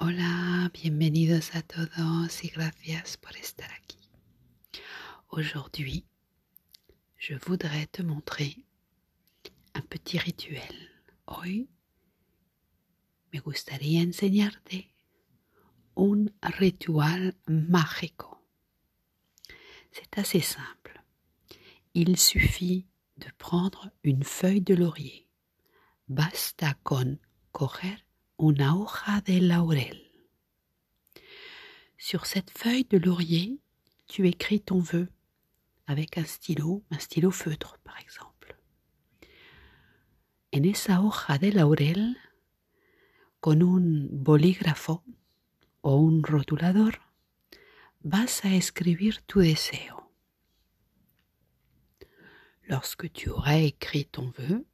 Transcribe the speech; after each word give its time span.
Hola, 0.00 0.70
bienvenidos 0.72 1.56
a 1.56 1.62
todos 1.62 2.44
y 2.44 2.50
gracias 2.50 3.16
por 3.16 3.36
estar 3.36 3.68
aquí. 3.72 3.98
Aujourd'hui, 5.26 6.06
je 7.16 7.34
voudrais 7.44 7.88
te 7.90 8.04
montrer 8.04 8.64
un 9.74 9.82
petit 9.82 10.20
rituel. 10.20 10.88
Hoy 11.26 11.68
me 13.32 13.40
gustaría 13.40 14.00
enseñarte 14.00 14.94
un 15.96 16.32
ritual 16.42 17.34
mágico. 17.48 18.46
C'est 19.90 20.16
assez 20.16 20.42
simple. 20.42 21.02
Il 21.92 22.16
suffit 22.18 22.86
de 23.16 23.32
prendre 23.36 23.90
une 24.04 24.22
feuille 24.22 24.62
de 24.62 24.76
laurier. 24.76 25.26
Basta 26.06 26.78
con 26.84 27.18
coger 27.50 28.07
una 28.38 28.76
hoja 28.76 29.20
de 29.20 29.40
laurel. 29.40 30.00
Sur 31.96 32.26
cette 32.26 32.56
feuille 32.56 32.84
de 32.84 32.96
laurier, 32.96 33.58
tu 34.06 34.28
écris 34.28 34.60
ton 34.60 34.78
vœu 34.78 35.08
avec 35.88 36.18
un 36.18 36.24
stylo, 36.24 36.84
un 36.90 36.98
stylo 37.00 37.32
feutre 37.32 37.78
par 37.82 37.98
exemple. 37.98 38.56
En 40.54 40.62
esa 40.62 41.02
hoja 41.02 41.38
de 41.38 41.50
laurel, 41.50 42.16
con 43.40 43.60
un 43.60 44.06
bolígrafo 44.12 45.02
o 45.82 46.08
un 46.08 46.22
rotulador, 46.22 46.92
vas 48.04 48.44
a 48.44 48.54
escribir 48.54 49.20
tu 49.26 49.40
deseo. 49.40 50.12
Lorsque 52.68 53.12
tu 53.12 53.30
auras 53.30 53.58
écrit 53.58 54.06
ton 54.06 54.30
vœu, 54.30 54.64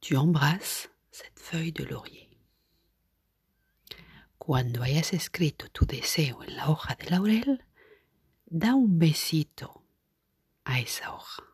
tu 0.00 0.16
embrasses 0.16 0.90
cette 1.12 1.38
feuille 1.38 1.72
de 1.72 1.84
laurier. 1.84 2.29
Cuando 4.50 4.82
hayas 4.82 5.12
escrito 5.12 5.68
tu 5.70 5.86
deseo 5.86 6.42
en 6.42 6.56
la 6.56 6.70
hoja 6.70 6.96
de 6.96 7.08
laurel, 7.08 7.64
da 8.46 8.74
un 8.74 8.98
besito 8.98 9.84
a 10.64 10.80
esa 10.80 11.14
hoja. 11.14 11.44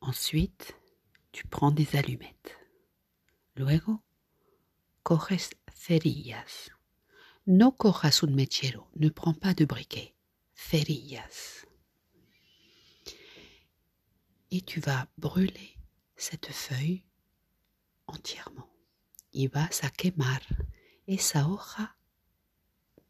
Ensuite, 0.00 0.74
tu 1.30 1.46
prends 1.46 1.70
des 1.70 1.94
allumettes. 1.94 2.58
Luego, 3.54 4.02
coges 5.04 5.50
cerillas. 5.72 6.72
No 7.46 7.76
cojas 7.76 8.24
un 8.24 8.34
mechero, 8.34 8.90
ne 8.96 9.08
prends 9.10 9.38
pas 9.38 9.54
de 9.54 9.64
briquet. 9.64 10.16
Cerillas. 10.56 11.68
Et 14.50 14.62
tu 14.62 14.80
vas 14.80 15.06
brûler 15.16 15.78
cette 16.16 16.50
feuille 16.50 17.04
entièrement. 18.08 18.74
Y 19.32 19.46
vas 19.46 19.84
a 19.84 19.90
quemar 19.90 20.40
esa 21.06 21.48
hoja 21.48 21.96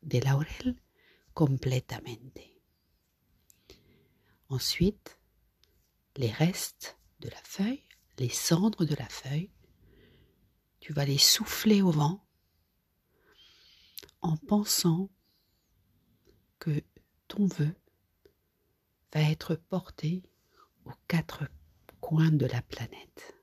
de 0.02 0.20
laurel 0.20 0.76
completamente. 1.34 2.60
Ensuite, 4.48 5.18
les 6.16 6.30
restes 6.30 6.98
de 7.20 7.28
la 7.28 7.42
feuille, 7.44 7.84
les 8.18 8.28
cendres 8.28 8.84
de 8.84 8.94
la 8.94 9.08
feuille, 9.08 9.50
tu 10.80 10.92
vas 10.92 11.04
les 11.04 11.18
souffler 11.18 11.80
au 11.80 11.90
vent 11.90 12.26
en 14.20 14.36
pensant 14.36 15.10
que 16.58 16.82
ton 17.28 17.46
vœu 17.46 17.74
va 19.14 19.20
être 19.20 19.54
porté 19.54 20.22
aux 20.84 20.92
quatre 21.08 21.48
coins 22.00 22.32
de 22.32 22.46
la 22.46 22.62
planète. 22.62 23.34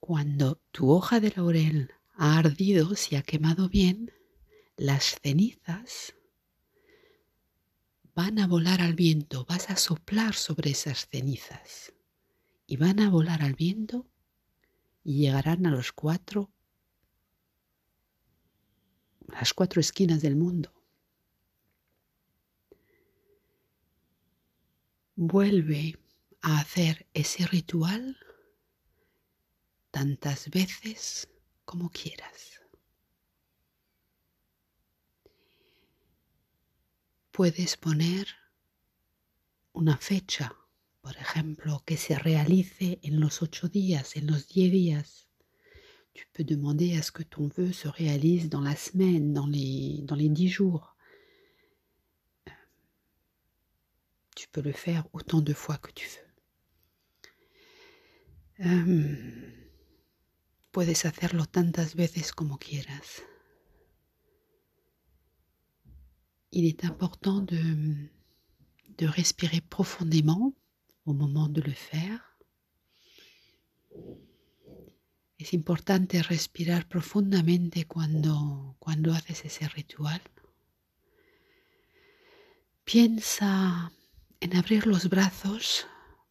Cuando 0.00 0.60
tu 0.72 0.82
hoja 0.82 1.20
de 1.20 1.30
laurel 1.36 1.88
ha 2.24 2.38
ardido, 2.38 2.94
si 2.94 3.16
ha 3.16 3.22
quemado 3.22 3.68
bien, 3.68 4.12
las 4.76 5.18
cenizas 5.20 6.14
van 8.14 8.38
a 8.38 8.46
volar 8.46 8.80
al 8.80 8.94
viento, 8.94 9.44
vas 9.44 9.70
a 9.70 9.76
soplar 9.76 10.34
sobre 10.34 10.70
esas 10.70 11.08
cenizas 11.08 11.92
y 12.64 12.76
van 12.76 13.00
a 13.00 13.10
volar 13.10 13.42
al 13.42 13.54
viento 13.54 14.06
y 15.02 15.18
llegarán 15.18 15.66
a 15.66 15.72
los 15.72 15.90
cuatro 15.90 16.52
las 19.26 19.52
cuatro 19.52 19.80
esquinas 19.80 20.22
del 20.22 20.36
mundo. 20.36 20.72
Vuelve 25.16 25.98
a 26.40 26.60
hacer 26.60 27.08
ese 27.14 27.48
ritual 27.48 28.16
tantas 29.90 30.50
veces 30.50 31.28
como 31.64 31.90
quieras. 31.90 32.60
Puedes 37.30 37.76
poner 37.76 38.26
una 39.72 39.96
fecha, 39.96 40.54
por 41.00 41.16
ejemplo, 41.16 41.82
que 41.86 41.96
se 41.96 42.18
realice 42.18 42.98
en 43.02 43.20
los 43.20 43.40
ocho 43.42 43.68
días, 43.68 44.16
en 44.16 44.26
los 44.26 44.48
diez 44.48 44.70
días. 44.70 45.28
Tu 46.12 46.26
peux 46.34 46.44
demander 46.44 46.96
à 46.96 47.02
ce 47.02 47.10
que 47.10 47.22
ton 47.22 47.48
vœu 47.48 47.72
se 47.72 47.88
réalise 47.88 48.50
dans 48.50 48.60
la 48.60 48.76
semaine, 48.76 49.32
dans 49.32 49.46
les, 49.46 50.02
dans 50.02 50.14
les 50.14 50.28
dix 50.28 50.48
jours. 50.48 50.94
Tu 54.36 54.46
peux 54.48 54.60
le 54.60 54.72
faire 54.72 55.06
autant 55.14 55.40
de 55.40 55.54
fois 55.54 55.78
que 55.78 55.90
tu 55.92 56.06
veux. 56.06 56.32
Euh, 58.66 59.61
puedes 60.72 61.04
hacerlo 61.04 61.46
tantas 61.46 61.94
veces 61.94 62.32
como 62.32 62.58
quieras. 62.58 63.22
Il 66.50 66.66
est 66.66 66.84
important 66.84 67.40
de, 67.40 68.10
de 68.98 69.06
respirer 69.06 69.60
profondément 69.60 70.54
au 71.04 71.14
moment 71.14 71.48
de 71.48 71.62
le 71.62 71.72
faire. 71.72 72.20
Es 75.38 75.54
importante 75.54 76.22
respirar 76.22 76.88
profundamente 76.88 77.86
cuando, 77.86 78.76
cuando 78.78 79.12
haces 79.12 79.44
ese 79.44 79.68
ritual. 79.68 80.22
Piensa 82.84 83.92
en 84.40 84.56
abrir 84.56 84.86
los 84.86 85.08
brazos 85.08 85.86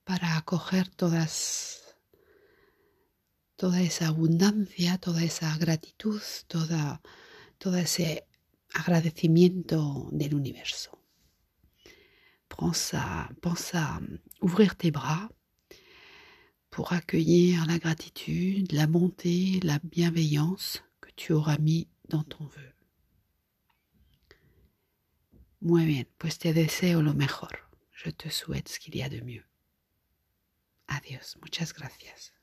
para 0.06 0.38
acoger 0.38 0.88
todas, 0.90 1.81
toda 3.62 3.80
esa 3.84 4.08
abundancia, 4.08 4.98
toda 4.98 5.24
esa 5.24 5.56
gratitud, 5.56 6.20
toda, 6.48 7.00
todo 7.60 7.78
ese 7.78 8.26
agradecimiento 8.74 10.10
del 10.12 10.34
universo. 10.34 10.98
Pense 12.48 12.98
à, 12.98 13.30
ouvrir 14.40 14.74
tes 14.74 14.90
bras 14.90 15.30
pour 16.72 16.92
accueillir 16.92 17.64
la 17.68 17.78
gratitude, 17.78 18.72
la 18.72 18.88
bonté, 18.88 19.60
la 19.62 19.80
bienveillance 19.84 20.82
que 21.00 21.12
tu 21.12 21.34
auras 21.34 21.60
mis 21.60 21.88
dans 22.10 22.24
ton 22.24 22.48
vœu. 22.48 22.74
Muy 25.60 25.86
bien, 25.86 26.08
pues 26.18 26.40
te 26.40 26.52
deseo 26.52 27.04
lo 27.04 27.14
mejor. 27.14 27.70
Je 27.92 28.10
te 28.10 28.32
souhaite 28.32 28.70
ce 28.70 28.80
qu'il 28.80 28.96
y 28.96 29.04
a 29.04 29.10
de 29.10 29.22
mieux. 29.22 29.46
Adiós, 30.88 31.38
muchas 31.44 31.72
gracias. 31.74 32.34